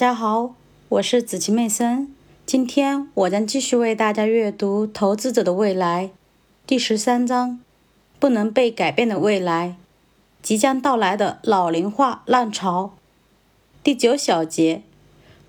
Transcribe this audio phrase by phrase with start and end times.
[0.00, 0.54] 大家好，
[0.88, 2.08] 我是子琪妹森。
[2.46, 6.06] 今天我将继续为大家阅读《投资者的未来》
[6.66, 7.60] 第十三章：
[8.18, 9.76] 不能被改变的未来——
[10.40, 12.94] 即将到来的老龄化浪潮。
[13.84, 14.80] 第九小节：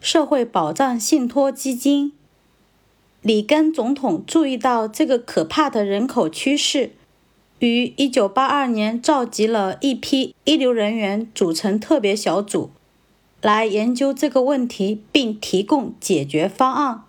[0.01, 2.11] 社会保障信托基金。
[3.21, 6.91] 里根总统注意到这个可怕的人口趋势，
[7.59, 12.71] 于1982年召集了一批一流人员组成特别小组。
[13.41, 17.03] 来研究这个问题，并提供解决方案。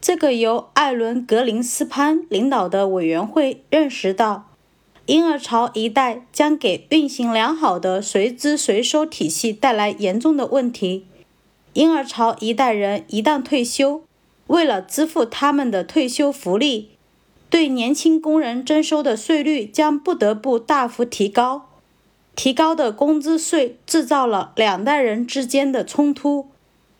[0.00, 4.50] 这个由艾伦·格林斯潘领导的委员会认识到，
[5.06, 11.06] 婴儿潮一代将给运行良好的随资随收体系带来严重的问题。
[11.72, 14.02] 婴儿潮一代人一旦退休，
[14.48, 16.90] 为了支付他们的退休福利，
[17.48, 21.70] 对年轻工人征收的税率将不得不大幅提高。
[22.36, 26.48] 提高的工资税制造了两代人之间的冲突，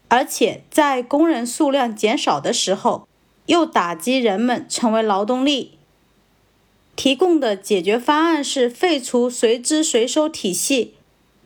[0.08, 3.08] 而且在工人数量减少的时候，
[3.46, 5.78] 又打击人们成为劳动力。
[6.96, 10.94] 提供的解决方案是废除随支随收体系，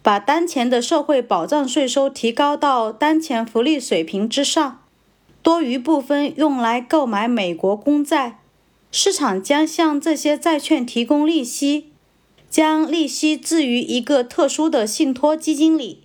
[0.03, 4.83] 把当前的社会保障税收提高到当前福利水平之上，
[5.43, 8.41] 多余部分用来购买美国公债，
[8.93, 11.88] 市场将向这些债券提供利息。
[12.51, 16.03] 将利息置于一个特殊的信托基金里。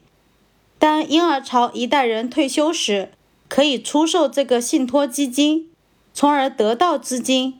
[0.78, 3.12] 当婴儿潮一代人退休时，
[3.48, 5.70] 可以出售这个信托基金，
[6.14, 7.60] 从而得到资金。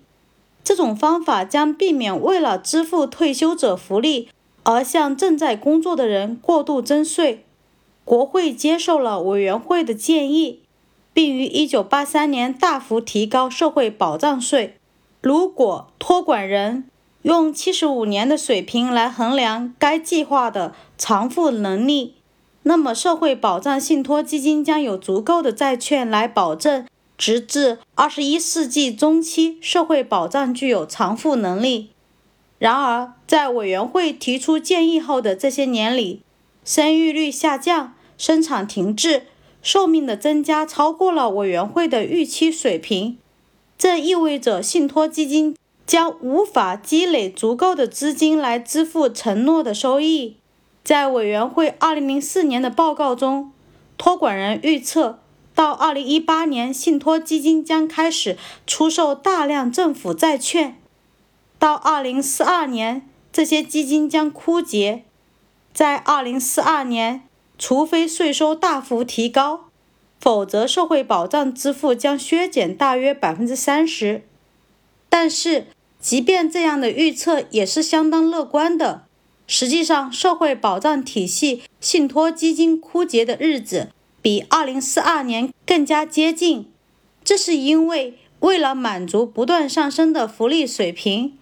[0.64, 4.30] 这种方法将避免为了支付退休者福利
[4.64, 7.46] 而向正在工作的人过度征税。
[8.06, 10.60] 国会接受了委员会的建议，
[11.14, 14.78] 并于1983年大幅提高社会保障税。
[15.22, 16.86] 如果托管人
[17.24, 22.16] 用七十五年的水平来衡量该计划的偿付能力，
[22.64, 26.86] 那么社会保障信托基金将有足够的债券来保证，
[27.18, 31.92] 直至二十一世纪中期，社会保障具有偿付能力。
[32.60, 36.22] 然而，在委员会提出建议后的这些年里，
[36.66, 39.28] 生育率下降，生产停滞，
[39.62, 43.18] 寿命的增加超过了委员会的预期水平，
[43.78, 45.56] 这意味着信托基金。
[45.86, 50.38] 将无法积累足够的资金来支付承诺的收益。
[50.84, 53.52] 在委员会2004年的报告中，
[53.98, 55.20] 托管人预测，
[55.56, 60.74] 到2018年，信托基金将开始出售大量政府债券；
[61.58, 65.04] 到2042年，这些基金将枯竭；
[65.74, 67.24] 在2042年，
[67.58, 69.66] 除非税收大幅提高，
[70.20, 74.22] 否则社会保障支付将削减大约30%。
[75.16, 75.68] 但是，
[76.00, 79.04] 即便这样的预测也是相当乐观的。
[79.46, 83.90] 实际上，社会保障体系信托基金枯竭的日子
[84.24, 86.66] 比2042年更加接近。
[87.24, 91.38] 这是因为，为了满足不断上升的福利水平，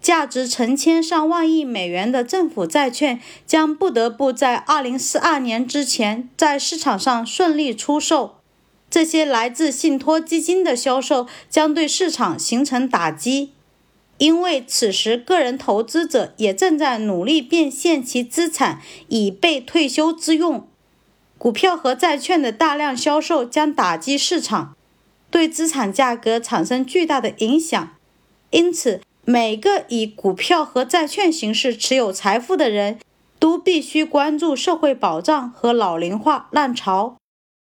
[0.00, 8.35] 价值成千上万亿美元的政府债券将不得不在2042年之前在市场上顺利出售。
[8.88, 13.52] 这些来自信托基金的销售将对市场形成打击，
[14.18, 20.66] 因为此时个人投资者也正在努力变现其资产以备退休之用。
[21.36, 24.74] 股票和债券的大量销售将打击市场，
[25.30, 27.94] 对资产价格产生巨大的影响。
[28.50, 32.98] 因此，每个以股票和债券形式持有财富的人
[33.38, 37.18] 都必须关注社会保障和老龄化浪潮。